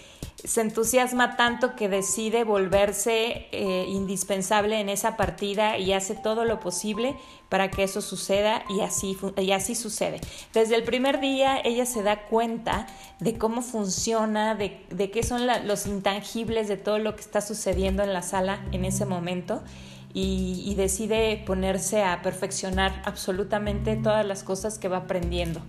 se 0.44 0.62
entusiasma 0.62 1.36
tanto 1.36 1.76
que 1.76 1.88
decide 1.88 2.44
volverse 2.44 3.48
eh, 3.52 3.86
indispensable 3.88 4.80
en 4.80 4.90
esa 4.90 5.16
partida 5.16 5.78
y 5.78 5.94
hace 5.94 6.16
todo 6.16 6.46
lo 6.46 6.60
posible 6.60 7.16
para 7.50 7.70
que 7.70 7.84
eso 7.84 8.02
suceda 8.02 8.64
y 8.70 8.82
así, 8.82 9.18
y 9.38 9.52
así 9.52 9.76
sucede. 9.76 10.20
Desde 10.54 10.76
el 10.76 10.84
primer 10.84 11.20
día 11.20 11.60
ella 11.64 11.86
se 11.86 12.02
da 12.02 12.24
cuenta 12.24 12.88
de 13.20 13.38
cómo 13.38 13.62
funciona, 13.62 14.56
de, 14.56 14.84
de 14.90 15.12
qué 15.12 15.22
son 15.22 15.48
los 15.68 15.86
intangibles 15.86 16.68
de 16.68 16.78
todo 16.78 16.98
lo 16.98 17.16
que 17.16 17.22
está 17.22 17.42
sucediendo 17.42 18.02
en 18.04 18.14
la 18.14 18.24
sala 18.24 18.66
en 18.72 18.86
ese 18.86 19.06
momento 19.06 19.62
y, 20.14 20.64
y 20.66 20.76
decide 20.76 21.44
ponerse 21.46 22.04
a 22.04 22.22
perfeccionar 22.22 23.02
absolutamente 23.06 23.96
todas 23.96 24.26
las 24.26 24.44
cosas 24.44 24.80
que 24.80 24.88
va 24.88 24.98
aprendiendo. 24.98 25.62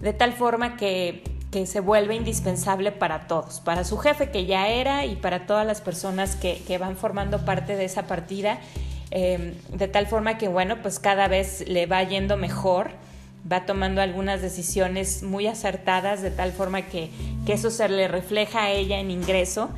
De 0.00 0.12
tal 0.12 0.32
forma 0.32 0.76
que 0.76 1.22
que 1.54 1.66
se 1.66 1.78
vuelve 1.78 2.16
indispensable 2.16 2.90
para 2.90 3.28
todos, 3.28 3.60
para 3.60 3.84
su 3.84 3.96
jefe 3.96 4.30
que 4.30 4.44
ya 4.44 4.66
era 4.66 5.06
y 5.06 5.14
para 5.14 5.46
todas 5.46 5.64
las 5.64 5.80
personas 5.80 6.34
que, 6.34 6.78
van 6.78 6.96
formando 6.96 7.44
parte 7.44 7.76
de 7.76 7.84
esa 7.84 8.08
partida, 8.08 8.58
eh, 9.12 9.54
de 9.68 9.86
tal 9.86 10.08
forma 10.08 10.36
que, 10.36 10.48
bueno, 10.48 10.82
pues 10.82 10.98
cada 10.98 11.28
vez 11.28 11.62
le 11.68 11.86
va 11.86 12.02
yendo 12.02 12.36
mejor, 12.36 12.90
va 13.50 13.66
tomando 13.66 14.02
algunas 14.02 14.42
decisiones 14.42 15.22
muy 15.22 15.46
acertadas, 15.46 16.22
de 16.22 16.32
tal 16.32 16.50
forma 16.50 16.82
que, 16.82 17.10
que 17.46 17.52
eso 17.52 17.70
se 17.70 17.88
le 17.88 18.08
refleja 18.08 18.64
a 18.64 18.70
ella 18.72 18.98
en 18.98 19.12
ingreso 19.12 19.70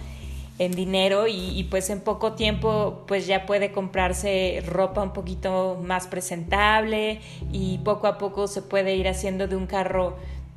en 0.59 0.73
dinero 0.73 1.27
y, 1.29 1.65
pues 1.71 1.91
en 1.91 2.01
poco 2.01 2.33
tiempo 2.33 3.05
pues 3.07 3.27
ya 3.27 3.45
puede 3.45 3.73
comprarse 3.73 4.63
ropa 4.67 5.03
un 5.03 5.13
poquito 5.13 5.79
más 5.83 6.07
presentable 6.07 7.21
y 7.53 7.79
poco 7.79 8.07
a 8.07 8.17
poco 8.17 8.47
se 8.47 8.63
puede 8.63 8.97
ir 8.97 9.07
haciendo 9.07 9.49
de 9.49 9.57
un 9.57 9.67
carro 9.67 10.17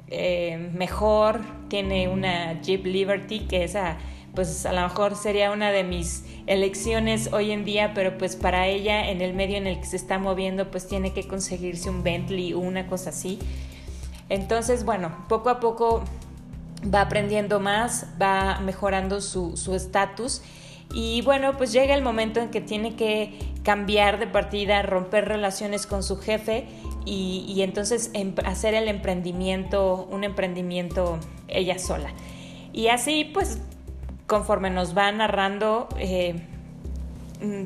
eh, 0.10 0.72
mejor, 0.74 1.42
tiene 1.68 2.08
una 2.08 2.62
Jeep 2.62 2.86
Liberty, 2.86 3.42
que 3.42 3.64
esa 3.64 3.98
pues 4.36 4.66
a 4.66 4.74
lo 4.74 4.82
mejor 4.82 5.16
sería 5.16 5.52
una 5.52 5.72
de 5.72 5.84
mis 5.84 6.24
elecciones 6.46 7.34
hoy 7.34 7.52
en 7.52 7.66
día, 7.66 7.94
pero 7.94 8.18
pues 8.18 8.36
para 8.36 8.68
ella 8.68 9.10
en 9.10 9.22
el 9.22 9.34
medio 9.34 9.58
en 9.58 9.68
el 9.68 9.80
que 9.80 9.86
se 9.86 9.96
está 9.96 10.20
moviendo 10.20 10.70
pues 10.72 10.88
tiene 10.88 11.14
que 11.14 11.28
conseguirse 11.28 11.90
un 11.90 12.04
Bentley 12.04 12.54
o 12.54 12.60
una 12.60 12.88
cosa 12.88 13.10
así. 13.10 13.40
Entonces, 14.30 14.86
bueno, 14.86 15.26
poco 15.28 15.50
a 15.50 15.60
poco 15.60 16.04
va 16.94 17.02
aprendiendo 17.02 17.60
más, 17.60 18.06
va 18.22 18.60
mejorando 18.60 19.20
su 19.20 19.74
estatus 19.76 20.42
y 20.94 21.22
bueno, 21.22 21.56
pues 21.58 21.72
llega 21.72 21.94
el 21.94 22.02
momento 22.02 22.40
en 22.40 22.50
que 22.50 22.62
tiene 22.62 22.96
que 22.96 23.38
cambiar 23.70 24.18
de 24.18 24.26
partida, 24.26 24.82
romper 24.82 25.26
relaciones 25.26 25.86
con 25.86 26.02
su 26.02 26.18
jefe 26.18 26.66
y, 27.06 27.62
entonces 27.62 28.10
em, 28.16 28.34
hacer 28.44 28.74
el 28.74 28.88
emprendimiento, 28.88 30.08
un 30.10 30.24
emprendimiento 30.24 31.20
ella 31.48 31.78
sola. 31.78 32.10
Y 32.74 32.88
así 32.88 33.26
pues 33.32 33.60
conforme 34.26 34.72
nos 34.72 34.98
va 34.98 35.12
narrando, 35.12 35.88
eh, 36.00 36.48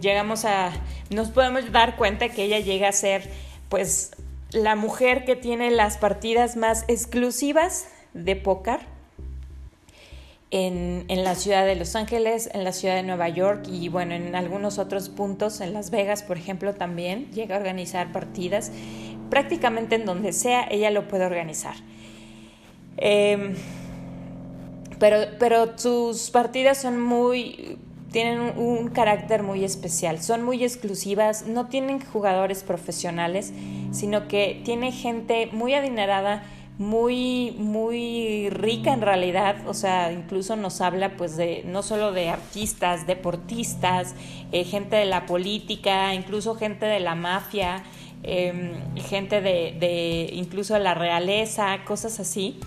llegamos 0.02 0.44
a, 0.44 0.72
nos 1.10 1.30
podemos 1.30 1.72
dar 1.72 1.96
cuenta 1.96 2.28
que 2.28 2.44
ella 2.44 2.60
llega 2.60 2.90
a 2.90 2.92
ser 2.92 3.30
pues 3.70 4.12
la 4.52 4.76
mujer 4.76 5.24
que 5.24 5.38
tiene 5.38 5.72
las 5.72 5.98
partidas 5.98 6.58
más 6.58 6.84
exclusivas 6.90 7.88
de 8.14 8.36
póker 8.36 8.82
en, 10.56 11.24
la 11.24 11.34
ciudad 11.34 11.66
de 11.66 11.76
Los 11.76 11.96
Ángeles, 11.96 12.48
en 12.54 12.64
la 12.64 12.74
ciudad 12.74 12.96
de 12.96 13.02
Nueva 13.02 13.28
York 13.28 13.66
y 13.68 13.90
bueno, 13.90 14.14
en 14.14 14.36
algunos 14.36 14.78
otros 14.78 15.10
puntos, 15.10 15.62
en 15.62 15.74
Las 15.74 15.90
Vegas, 15.90 16.22
por 16.22 16.38
ejemplo, 16.38 16.76
también 16.76 17.32
llega 17.32 17.56
a 17.56 17.58
organizar 17.58 18.12
partidas 18.12 18.72
prácticamente 19.32 19.96
en 19.96 20.06
donde 20.06 20.32
sea 20.32 20.68
ella 20.70 20.92
lo 20.92 21.08
puede 21.08 21.26
organizar. 21.26 21.74
Eh, 22.98 23.56
pero, 25.00 25.18
pero 25.40 25.76
sus 25.76 26.30
partidas 26.30 26.80
son 26.80 27.02
muy, 27.02 27.80
tienen 28.12 28.56
un, 28.56 28.90
carácter 28.90 29.42
muy 29.42 29.64
especial, 29.64 30.22
son 30.22 30.44
muy 30.44 30.64
exclusivas, 30.64 31.48
no 31.48 31.66
tienen 31.66 32.00
jugadores 32.00 32.62
profesionales, 32.62 33.52
sino 33.92 34.28
que 34.28 34.62
tiene 34.64 34.92
gente 34.92 35.50
muy 35.52 35.74
adinerada, 35.74 36.44
muy, 36.78 37.52
muy 37.52 38.50
rica 38.50 38.94
en 38.94 39.02
realidad, 39.02 39.68
o 39.68 39.74
sea, 39.74 40.12
incluso 40.12 40.56
nos 40.56 40.82
habla 40.82 41.16
pues 41.16 41.38
de 41.38 41.64
no 41.66 41.84
solo 41.84 42.12
de 42.12 42.30
artistas, 42.30 43.06
deportistas, 43.06 44.16
eh, 44.52 44.64
gente 44.64 44.96
de 44.96 45.06
la 45.06 45.26
política, 45.28 46.14
incluso 46.16 46.56
gente 46.56 46.86
de 46.88 47.00
la 47.00 47.14
mafia, 47.14 47.84
eh, 48.24 48.74
gente 48.96 49.42
de, 49.42 49.76
de 49.80 50.30
incluso 50.34 50.74
de 50.74 50.80
la 50.80 50.96
realeza, 50.96 51.84
cosas 51.86 52.20
así, 52.20 52.60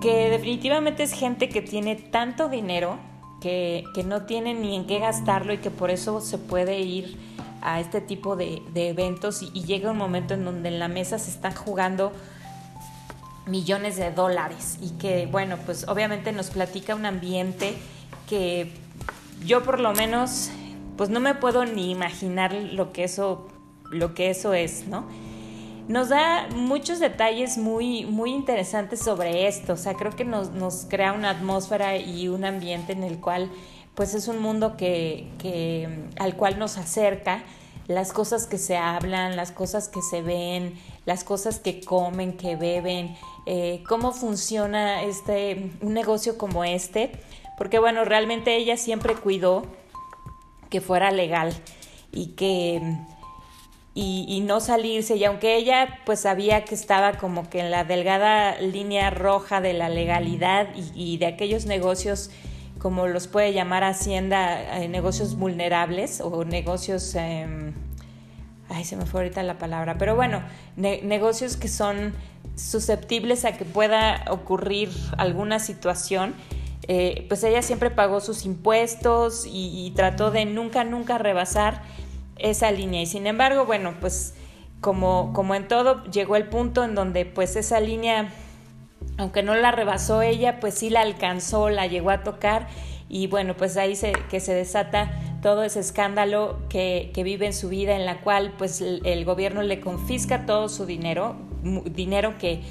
que 0.00 0.30
definitivamente 0.30 1.02
es 1.02 1.12
gente 1.12 1.48
que 1.48 1.60
tiene 1.60 1.96
tanto 1.96 2.48
dinero 2.48 2.98
que, 3.42 3.84
que, 3.94 4.04
no 4.04 4.22
tiene 4.22 4.54
ni 4.54 4.74
en 4.74 4.86
qué 4.86 5.00
gastarlo 5.00 5.52
y 5.52 5.58
que 5.58 5.70
por 5.70 5.90
eso 5.90 6.20
se 6.20 6.38
puede 6.38 6.80
ir 6.80 7.18
a 7.60 7.80
este 7.80 8.00
tipo 8.00 8.36
de, 8.36 8.62
de 8.72 8.88
eventos 8.88 9.42
y, 9.42 9.50
y, 9.52 9.64
llega 9.64 9.90
un 9.90 9.98
momento 9.98 10.34
en 10.34 10.44
donde 10.44 10.68
en 10.68 10.78
la 10.78 10.88
mesa 10.88 11.18
se 11.18 11.30
están 11.30 11.54
jugando 11.54 12.12
millones 13.46 13.96
de 13.96 14.10
dólares 14.10 14.78
y 14.80 14.90
que 14.98 15.26
bueno 15.26 15.56
pues 15.66 15.88
obviamente 15.88 16.32
nos 16.32 16.50
platica 16.50 16.94
un 16.94 17.06
ambiente 17.06 17.74
que 18.28 18.72
yo 19.44 19.62
por 19.64 19.80
lo 19.80 19.92
menos 19.92 20.50
pues 20.96 21.10
no 21.10 21.20
me 21.20 21.34
puedo 21.34 21.64
ni 21.64 21.90
imaginar 21.90 22.52
lo 22.52 22.92
que 22.92 23.04
eso 23.04 23.48
lo 23.92 24.14
que 24.14 24.30
eso 24.30 24.54
es, 24.54 24.86
¿no? 24.88 25.04
Nos 25.88 26.08
da 26.08 26.48
muchos 26.54 27.00
detalles 27.00 27.58
muy, 27.58 28.06
muy 28.06 28.30
interesantes 28.30 29.00
sobre 29.00 29.46
esto, 29.46 29.74
o 29.74 29.76
sea, 29.76 29.94
creo 29.94 30.12
que 30.12 30.24
nos, 30.24 30.50
nos 30.50 30.86
crea 30.88 31.12
una 31.12 31.30
atmósfera 31.30 31.96
y 31.96 32.28
un 32.28 32.44
ambiente 32.44 32.92
en 32.92 33.02
el 33.02 33.18
cual, 33.18 33.50
pues 33.94 34.14
es 34.14 34.28
un 34.28 34.40
mundo 34.40 34.76
que, 34.76 35.28
que, 35.38 36.06
al 36.18 36.36
cual 36.36 36.58
nos 36.58 36.78
acerca, 36.78 37.42
las 37.94 38.12
cosas 38.12 38.46
que 38.46 38.58
se 38.58 38.76
hablan, 38.76 39.36
las 39.36 39.52
cosas 39.52 39.88
que 39.88 40.02
se 40.02 40.22
ven, 40.22 40.74
las 41.04 41.24
cosas 41.24 41.58
que 41.58 41.80
comen, 41.80 42.36
que 42.36 42.56
beben, 42.56 43.16
eh, 43.46 43.82
cómo 43.88 44.12
funciona 44.12 45.02
este, 45.02 45.70
un 45.80 45.94
negocio 45.94 46.38
como 46.38 46.64
este, 46.64 47.12
porque 47.58 47.78
bueno, 47.78 48.04
realmente 48.04 48.56
ella 48.56 48.76
siempre 48.76 49.14
cuidó 49.14 49.64
que 50.70 50.80
fuera 50.80 51.10
legal 51.10 51.52
y 52.12 52.28
que 52.28 52.80
y, 53.94 54.40
no 54.40 54.60
salirse. 54.60 55.16
Y 55.16 55.24
aunque 55.24 55.56
ella 55.56 56.00
pues 56.06 56.20
sabía 56.20 56.64
que 56.64 56.74
estaba 56.74 57.14
como 57.18 57.48
que 57.50 57.60
en 57.60 57.70
la 57.70 57.84
delgada 57.84 58.58
línea 58.60 59.10
roja 59.10 59.60
de 59.60 59.74
la 59.74 59.88
legalidad 59.88 60.68
y, 60.74 61.14
y 61.14 61.18
de 61.18 61.26
aquellos 61.26 61.66
negocios, 61.66 62.30
como 62.78 63.06
los 63.06 63.28
puede 63.28 63.52
llamar 63.52 63.84
Hacienda, 63.84 64.82
eh, 64.82 64.88
negocios 64.88 65.36
vulnerables 65.36 66.20
o 66.20 66.44
negocios... 66.44 67.14
Eh, 67.14 67.72
ay, 68.72 68.84
se 68.84 68.96
me 68.96 69.06
fue 69.06 69.20
ahorita 69.20 69.42
la 69.42 69.58
palabra, 69.58 69.96
pero 69.98 70.16
bueno, 70.16 70.42
ne 70.76 71.02
negocios 71.02 71.56
que 71.56 71.68
son 71.68 72.14
susceptibles 72.56 73.44
a 73.44 73.56
que 73.56 73.64
pueda 73.64 74.24
ocurrir 74.30 74.90
alguna 75.18 75.58
situación, 75.58 76.34
eh, 76.88 77.26
pues 77.28 77.44
ella 77.44 77.62
siempre 77.62 77.90
pagó 77.90 78.20
sus 78.20 78.44
impuestos 78.44 79.46
y, 79.46 79.86
y 79.86 79.90
trató 79.92 80.30
de 80.30 80.44
nunca, 80.44 80.84
nunca 80.84 81.18
rebasar 81.18 81.82
esa 82.36 82.70
línea. 82.70 83.02
Y 83.02 83.06
sin 83.06 83.26
embargo, 83.26 83.64
bueno, 83.64 83.94
pues 84.00 84.34
como, 84.80 85.32
como 85.32 85.54
en 85.54 85.68
todo, 85.68 86.04
llegó 86.04 86.36
el 86.36 86.48
punto 86.48 86.84
en 86.84 86.94
donde 86.94 87.24
pues 87.24 87.56
esa 87.56 87.80
línea, 87.80 88.30
aunque 89.16 89.42
no 89.42 89.54
la 89.54 89.70
rebasó 89.70 90.22
ella, 90.22 90.60
pues 90.60 90.74
sí 90.74 90.90
la 90.90 91.00
alcanzó, 91.00 91.70
la 91.70 91.86
llegó 91.86 92.10
a 92.10 92.22
tocar 92.22 92.66
y 93.08 93.28
bueno, 93.28 93.56
pues 93.56 93.76
ahí 93.76 93.94
se, 93.94 94.12
que 94.30 94.40
se 94.40 94.52
desata 94.52 95.12
todo 95.42 95.64
ese 95.64 95.80
escándalo 95.80 96.56
que, 96.68 97.10
vive 97.14 97.46
en 97.46 97.52
su 97.52 97.68
vida 97.68 97.96
en 97.96 98.06
la 98.06 98.20
cual 98.20 98.54
pues 98.56 98.80
el, 98.80 99.24
gobierno 99.24 99.62
le 99.62 99.80
confisca 99.80 100.46
todo 100.46 100.68
su 100.68 100.86
dinero, 100.86 101.36
dinero 101.62 102.38
que, 102.38 102.62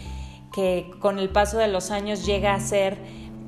que 0.53 0.89
con 0.99 1.19
el 1.19 1.29
paso 1.29 1.57
de 1.57 1.67
los 1.67 1.91
años 1.91 2.25
llega 2.25 2.55
a 2.55 2.59
ser 2.59 2.97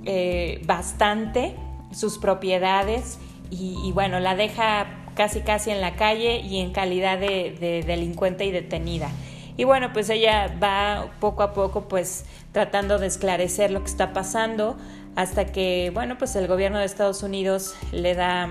eh, 0.06 0.62
bastante, 0.66 1.56
sus 1.92 2.18
propiedades 2.18 3.18
y, 3.50 3.92
bueno, 3.94 4.20
la 4.20 4.36
deja 4.36 4.88
casi 5.16 5.42
casi 5.42 5.70
en 5.70 5.80
la 5.80 5.96
calle 5.96 6.40
y 6.40 6.60
en 6.60 6.72
calidad 6.72 7.20
de, 7.20 7.56
de 7.60 7.84
delincuente 7.86 8.46
y 8.46 8.52
detenida. 8.52 9.12
Y 9.56 9.64
bueno, 9.64 9.94
pues 9.94 10.10
ella 10.10 10.58
va 10.62 11.12
poco 11.20 11.44
a 11.44 11.54
poco 11.54 11.88
pues 11.88 12.26
tratando 12.52 12.98
de 12.98 13.06
esclarecer 13.06 13.70
lo 13.70 13.82
que 13.82 13.92
está 13.92 14.12
pasando 14.12 14.76
hasta 15.16 15.46
que, 15.46 15.92
bueno, 15.94 16.18
pues 16.18 16.36
el 16.36 16.48
gobierno 16.48 16.80
de 16.80 16.86
Estados 16.86 17.22
Unidos 17.22 17.76
le 17.92 18.16
da, 18.16 18.50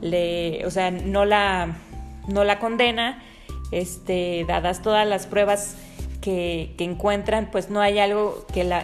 le, 0.00 0.64
o 0.66 0.70
sea, 0.70 0.90
no 0.90 1.24
la, 1.24 1.76
no 2.28 2.44
la 2.44 2.58
condena, 2.58 3.22
este, 3.72 4.44
dadas 4.46 4.82
todas 4.82 5.06
las 5.06 5.26
pruebas 5.26 5.76
que, 6.20 6.74
que 6.76 6.84
encuentran, 6.84 7.50
pues 7.50 7.70
no 7.70 7.80
hay 7.80 7.98
algo 7.98 8.46
que 8.52 8.64
la, 8.64 8.80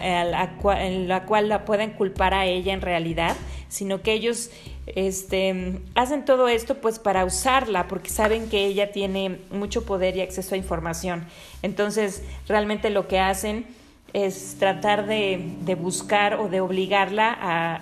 en 0.85 1.07
la 1.07 1.23
cual 1.23 1.49
la 1.49 1.65
puedan 1.65 1.91
culpar 1.91 2.33
a 2.33 2.45
ella 2.45 2.73
en 2.73 2.81
realidad, 2.81 3.35
sino 3.69 4.01
que 4.01 4.13
ellos 4.13 4.49
este, 4.87 5.81
hacen 5.95 6.25
todo 6.25 6.47
esto 6.47 6.75
pues 6.75 6.97
para 6.99 7.25
usarla 7.25 7.87
porque 7.87 8.09
saben 8.09 8.49
que 8.49 8.65
ella 8.65 8.91
tiene 8.91 9.39
mucho 9.51 9.85
poder 9.85 10.15
y 10.17 10.21
acceso 10.21 10.55
a 10.55 10.57
información. 10.57 11.25
Entonces, 11.61 12.23
realmente 12.47 12.89
lo 12.89 13.07
que 13.07 13.19
hacen 13.19 13.65
es 14.13 14.55
tratar 14.57 15.05
de, 15.05 15.77
buscar 15.79 16.35
o 16.35 16.47
de 16.49 16.61
obligarla 16.61 17.37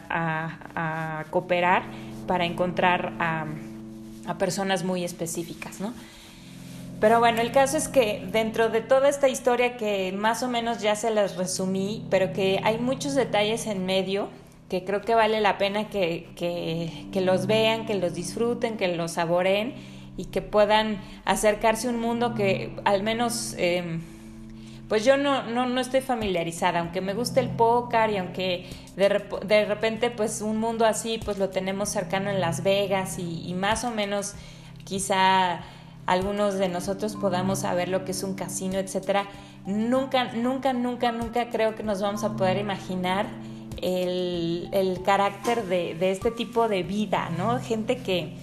a, 0.10 1.25
cooperar 1.30 1.84
para 2.27 2.46
encontrar 2.46 3.13
a, 3.20 3.46
personas 4.39 4.84
muy 4.84 5.03
específicas, 5.03 5.79
¿no? 5.79 5.94
Pero 7.00 7.20
bueno, 7.20 7.41
el 7.41 7.51
caso 7.51 7.77
es 7.77 7.88
que 7.88 8.27
dentro 8.32 8.70
de 8.70 8.82
toda 8.82 9.08
esta 9.08 9.27
historia 9.27 9.77
que 9.77 10.12
más 10.13 10.41
o 10.41 10.48
menos 10.48 10.82
ya 10.82 10.96
se 10.96 11.12
las 11.12 11.36
resumí, 11.36 12.03
pero 12.10 12.34
que 12.34 12.60
hay 12.63 12.79
muchos 12.79 13.13
detalles 13.13 13.67
en 13.67 13.86
medio 13.86 14.29
que 14.70 14.84
creo 14.84 15.01
que 15.01 15.13
vale 15.13 15.41
la 15.41 15.60
pena 15.60 15.89
que, 15.89 16.27
que, 16.36 17.22
los 17.22 17.46
vean, 17.46 17.86
que 17.86 17.94
los 17.94 18.15
disfruten, 18.15 18.77
que 18.77 18.88
los 18.88 19.12
saboreen 19.12 19.75
y 20.17 20.25
que 20.25 20.41
puedan 20.41 21.00
acercarse 21.25 21.88
a 21.88 21.91
un 21.91 22.00
mundo 22.00 22.34
que 22.34 22.75
al 22.84 23.03
menos... 23.03 23.53
Em, 23.58 24.14
pues 24.88 25.04
yo 25.04 25.18
no, 25.18 25.44
no, 25.44 25.65
no 25.65 25.82
estoy 25.82 26.01
familiarizada, 26.01 26.80
aunque 26.80 27.01
me 27.01 27.13
guste 27.13 27.39
el 27.39 27.50
póker 27.50 28.12
y 28.12 28.18
aunque 28.18 28.70
de, 28.96 29.24
de, 29.46 29.65
repente 29.65 30.12
pues 30.12 30.42
un 30.42 30.60
mundo 30.60 30.86
así 30.86 31.20
pues 31.24 31.38
lo 31.38 31.50
tenemos 31.50 31.89
cercano 31.89 32.30
en 32.30 32.39
Las 32.39 32.63
Vegas 32.63 33.18
y, 33.18 33.48
y, 33.48 33.54
más 33.56 33.84
o 33.84 33.92
menos 33.92 34.36
quizá 34.84 35.62
algunos 36.06 36.56
de 36.56 36.70
nosotros 36.70 37.15
podamos 37.15 37.60
saber 37.60 37.89
lo 37.89 38.06
que 38.06 38.12
es 38.12 38.22
un 38.22 38.36
casino, 38.36 38.77
etcétera. 38.77 39.27
Nunca, 39.65 40.34
nunca, 40.34 40.74
nunca, 40.74 41.12
nunca 41.12 41.50
creo 41.50 41.75
que 41.75 41.82
nos 41.82 42.01
vamos 42.01 42.24
a 42.24 42.36
poder 42.36 42.58
imaginar 42.58 43.25
el, 43.82 44.70
el 44.72 45.01
carácter 45.01 45.65
de, 45.65 45.96
de, 45.96 46.12
este 46.12 46.30
tipo 46.30 46.68
de 46.68 46.84
vida, 46.84 47.32
¿no? 47.38 47.60
Gente 47.60 47.98
que, 47.98 48.36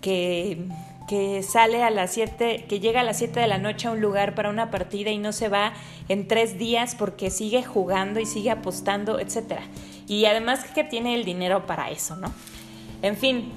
que 0.00 0.68
que 1.10 1.42
sale 1.42 1.82
a 1.82 1.90
las 1.90 2.12
7, 2.12 2.66
que 2.68 2.78
llega 2.78 3.00
a 3.00 3.02
las 3.02 3.18
7 3.18 3.40
de 3.40 3.48
la 3.48 3.58
noche 3.58 3.88
a 3.88 3.90
un 3.90 4.00
lugar 4.00 4.36
para 4.36 4.48
una 4.48 4.70
partida 4.70 5.10
y 5.10 5.18
no 5.18 5.32
se 5.32 5.48
va 5.48 5.72
en 6.08 6.28
tres 6.28 6.56
días 6.56 6.94
porque 6.94 7.30
sigue 7.30 7.64
jugando 7.64 8.20
y 8.20 8.26
sigue 8.26 8.52
apostando, 8.52 9.18
etc. 9.18 9.58
Y 10.06 10.26
además 10.26 10.64
que 10.72 10.84
tiene 10.84 11.16
el 11.16 11.24
dinero 11.24 11.66
para 11.66 11.90
eso, 11.90 12.14
¿no? 12.14 12.32
En 13.02 13.16
fin, 13.16 13.50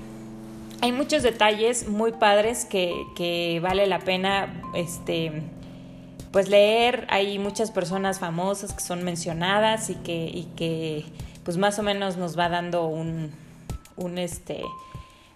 hay 0.81 0.91
muchos 0.93 1.21
detalles 1.21 1.87
muy 1.87 2.13
padres 2.13 2.65
que, 2.65 2.95
que 3.15 3.59
vale 3.61 3.85
la 3.85 3.99
pena 3.99 4.59
este, 4.73 5.43
pues 6.31 6.49
leer. 6.49 7.05
Hay 7.11 7.37
muchas 7.37 7.69
personas 7.69 8.17
famosas 8.17 8.73
que 8.73 8.81
son 8.81 9.03
mencionadas 9.03 9.91
y 9.91 9.95
que, 9.97 10.25
y 10.25 10.45
que 10.55 11.05
pues 11.43 11.57
más 11.57 11.77
o 11.77 11.83
menos 11.83 12.17
nos 12.17 12.35
va 12.35 12.49
dando 12.49 12.87
un, 12.87 13.29
un 13.95 14.17
este, 14.17 14.63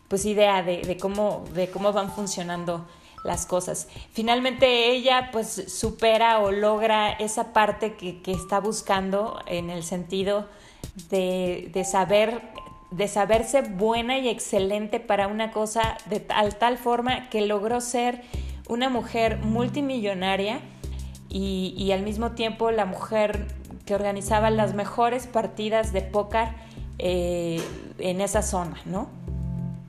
pues 0.08 0.26
idea 0.26 0.64
de, 0.64 0.98
cómo, 1.00 1.44
de 1.54 1.70
cómo 1.70 1.94
van 1.94 2.12
funcionando 2.12 2.86
las 3.24 3.46
cosas. 3.46 3.88
Finalmente 4.12 4.90
ella 4.90 5.30
pues 5.32 5.66
supera 5.68 6.40
o 6.40 6.52
logra 6.52 7.12
esa 7.12 7.52
parte 7.54 7.96
que, 7.96 8.22
está 8.32 8.60
buscando 8.60 9.42
en 9.48 9.70
el 9.70 9.84
sentido 9.84 10.48
de, 11.10 11.86
saber 11.86 12.42
de 12.90 13.10
saberse 13.10 13.62
buena 13.64 14.18
y 14.18 14.30
excelente 14.30 15.02
para 15.02 15.28
una 15.28 15.52
cosa 15.52 15.98
de 16.06 16.22
tal, 16.22 16.56
tal 16.56 16.78
forma 16.78 17.30
que 17.30 17.42
logró 17.42 17.82
ser 17.82 18.24
una 18.70 18.88
mujer 18.88 19.40
multimillonaria 19.40 20.62
y, 21.30 21.92
al 21.92 22.04
mismo 22.04 22.32
tiempo 22.32 22.72
la 22.72 22.86
mujer 22.86 23.48
que 23.86 23.94
organizaba 23.94 24.50
las 24.50 24.74
mejores 24.74 25.28
partidas 25.28 25.92
de 25.92 26.02
póker 26.02 26.48
eh, 27.00 27.62
en 28.00 28.22
esa 28.22 28.42
zona, 28.42 28.78
¿no? 28.86 29.10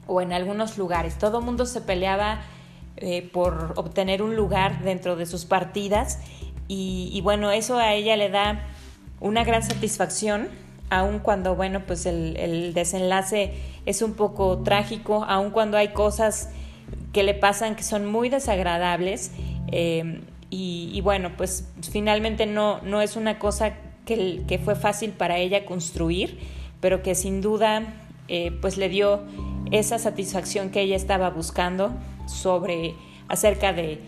O 0.08 0.20
en 0.20 0.32
algunos 0.32 0.76
lugares. 0.76 1.16
Todo 1.18 1.40
mundo 1.40 1.66
se 1.66 1.80
peleaba 1.80 2.40
eh, 2.96 3.28
por 3.32 3.74
obtener 3.76 4.22
un 4.22 4.34
lugar 4.34 4.82
dentro 4.82 5.14
de 5.14 5.26
sus 5.26 5.44
partidas 5.44 6.18
y, 6.66 7.20
bueno, 7.22 7.50
eso 7.50 7.78
a 7.78 7.94
ella 7.94 8.16
le 8.16 8.28
da 8.28 8.66
una 9.20 9.42
gran 9.42 9.62
satisfacción, 9.62 10.48
aun 10.90 11.18
cuando, 11.18 11.54
bueno, 11.54 11.82
pues 11.86 12.04
el, 12.04 12.74
desenlace 12.74 13.54
es 13.86 14.02
un 14.02 14.12
poco 14.14 14.58
trágico, 14.58 15.24
aun 15.24 15.50
cuando 15.50 15.78
hay 15.78 15.88
cosas 15.88 16.50
que 17.14 17.22
le 17.22 17.32
pasan 17.32 17.74
que 17.74 17.82
son 17.82 18.04
muy 18.04 18.28
desagradables. 18.28 19.30
Eh, 19.72 20.20
y, 20.50 21.00
bueno, 21.02 21.32
pues 21.36 21.68
finalmente 21.90 22.44
no, 22.44 22.80
no 22.82 23.00
es 23.00 23.16
una 23.16 23.38
cosa 23.38 23.74
que, 24.04 24.42
que, 24.46 24.58
fue 24.58 24.74
fácil 24.76 25.12
para 25.12 25.38
ella 25.38 25.64
construir, 25.64 26.38
pero 26.80 27.02
que 27.02 27.14
sin 27.14 27.40
duda 27.40 27.82
eh, 28.28 28.52
pues 28.60 28.76
le 28.76 28.90
dio 28.90 29.22
esa 29.70 29.98
satisfacción 29.98 30.70
que 30.70 30.80
ella 30.80 30.96
estaba 30.96 31.30
buscando 31.30 31.92
sobre 32.26 32.94
acerca 33.28 33.72
de, 33.72 34.00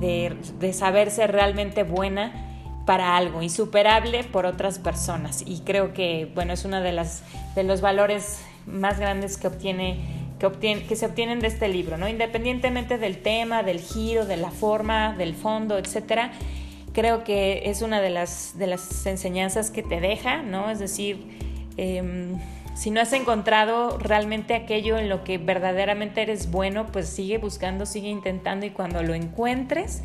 de, 0.00 0.72
saberse 0.72 1.26
realmente 1.26 1.82
buena 1.82 2.32
para 2.86 3.16
algo, 3.16 3.42
insuperable 3.42 4.24
por 4.24 4.46
otras 4.46 4.78
personas. 4.78 5.42
Y 5.46 5.60
creo 5.60 5.94
que, 5.94 6.30
bueno, 6.34 6.52
es 6.52 6.64
uno 6.64 6.80
de, 6.80 6.92
las, 6.92 7.22
de 7.54 7.64
los 7.64 7.80
valores 7.80 8.42
más 8.66 8.98
grandes 8.98 9.36
que 9.36 9.46
obtiene 9.46 10.24
que, 10.38 10.46
obtiene, 10.46 10.82
que 10.82 10.96
se 10.96 11.06
obtienen 11.06 11.38
de 11.38 11.46
este 11.46 11.68
libro, 11.68 11.96
¿no? 11.96 12.08
Independientemente 12.08 12.98
del 12.98 13.18
tema, 13.18 13.62
del 13.62 13.80
giro, 13.80 14.26
de 14.26 14.36
la 14.36 14.50
forma, 14.50 15.14
del 15.16 15.34
fondo, 15.34 15.78
etcétera, 15.78 16.32
creo 16.92 17.24
que 17.24 17.70
es 17.70 17.82
una 17.82 18.00
de 18.00 18.10
las, 18.10 18.58
de 18.58 18.66
las 18.66 19.06
enseñanzas 19.06 19.70
que 19.70 19.82
te 19.82 20.00
deja, 20.00 20.42
¿no? 20.42 20.70
Es 20.70 20.80
decir, 20.80 21.24
em, 21.76 22.38
si 22.74 22.90
no 22.90 23.00
has 23.00 23.12
encontrado 23.12 23.98
realmente 23.98 24.54
aquello 24.54 24.98
en 24.98 25.08
lo 25.08 25.22
que 25.22 25.38
verdaderamente 25.38 26.22
eres 26.22 26.50
bueno, 26.50 26.86
pues 26.86 27.08
sigue 27.08 27.38
buscando, 27.38 27.86
sigue 27.86 28.08
intentando 28.08 28.66
y 28.66 28.70
cuando 28.70 29.02
lo 29.02 29.14
encuentres, 29.14 30.02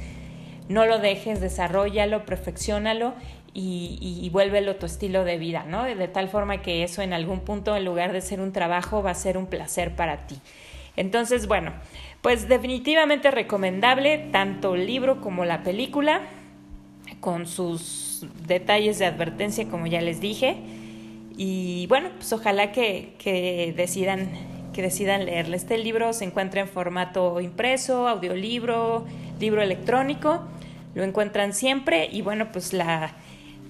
no 0.67 0.85
lo 0.85 0.99
dejes, 0.99 1.41
desarrollalo, 1.41 2.25
perfeccionalo 2.25 3.15
y, 3.53 3.97
y, 4.21 4.29
vuélvelo 4.29 4.75
tu 4.75 4.85
estilo 4.85 5.23
de 5.23 5.39
vida, 5.39 5.65
¿no? 5.67 5.83
De 5.83 6.07
tal 6.07 6.29
forma 6.29 6.61
que 6.61 6.83
eso 6.83 7.01
en 7.01 7.13
algún 7.13 7.39
punto, 7.39 7.75
en 7.75 7.83
lugar 7.83 8.13
de 8.13 8.21
ser 8.21 8.39
un 8.39 8.53
trabajo, 8.53 9.01
va 9.01 9.11
a 9.11 9.15
ser 9.15 9.37
un 9.37 9.47
placer 9.47 9.95
para 9.95 10.27
ti. 10.27 10.35
Entonces, 10.95 11.47
bueno, 11.47 11.73
pues 12.21 12.47
definitivamente 12.47 13.31
recomendable 13.31 14.29
tanto 14.31 14.75
el 14.75 14.85
libro 14.85 15.21
como 15.21 15.45
la 15.45 15.63
película, 15.63 16.21
con 17.19 17.47
sus 17.47 18.25
detalles 18.45 18.99
de 18.99 19.07
advertencia, 19.07 19.67
como 19.67 19.87
ya 19.87 20.01
les 20.01 20.21
dije. 20.21 20.57
Y 21.41 21.87
bueno, 21.87 22.09
pues 22.17 22.33
ojalá 22.33 22.73
que, 22.73 23.73
decidan 23.77 24.29
que 24.73 24.81
decidan 24.81 25.25
leerle. 25.25 25.55
Este 25.55 25.77
libro 25.77 26.11
se 26.11 26.25
encuentra 26.25 26.59
en 26.59 26.67
formato 26.67 27.39
impreso, 27.39 28.09
audiolibro, 28.09 29.05
libro 29.39 29.61
electrónico, 29.61 30.43
lo 30.95 31.05
encuentran 31.05 31.53
siempre 31.53 32.09
y 32.11 32.23
bueno, 32.23 32.51
pues 32.51 32.73
la, 32.73 33.13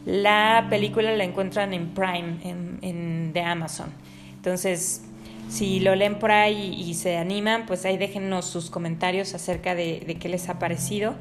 la 0.03 0.65
película 0.71 1.15
la 1.15 1.23
encuentran 1.23 1.71
en 1.75 1.89
Prime, 1.89 2.37
en, 2.41 3.33
de 3.33 3.41
Amazon. 3.41 3.91
Entonces, 4.33 5.03
si 5.47 5.79
lo 5.79 5.93
leen 5.93 6.17
por 6.17 6.31
ahí 6.31 6.73
y, 6.73 6.95
se 6.95 7.17
animan, 7.17 7.67
pues 7.67 7.85
ahí 7.85 7.97
déjennos 7.97 8.45
sus 8.45 8.71
comentarios 8.71 9.35
acerca 9.35 9.75
de, 9.75 9.99
de 10.07 10.15
qué 10.15 10.27
les 10.27 10.49
ha 10.49 10.57
parecido. 10.57 11.13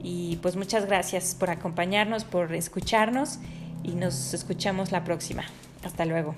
Y 0.00 0.36
pues 0.42 0.54
muchas 0.54 0.86
gracias 0.86 1.34
por 1.34 1.50
acompañarnos, 1.50 2.22
por 2.22 2.54
escucharnos 2.54 3.40
y 3.82 3.96
nos 3.96 4.32
escuchamos 4.32 4.92
la 4.92 5.02
próxima. 5.02 5.42
Hasta 5.82 6.04
luego. 6.04 6.34